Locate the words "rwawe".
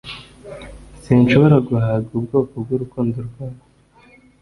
3.27-3.61